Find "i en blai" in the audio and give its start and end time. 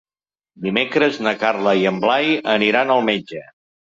1.83-2.33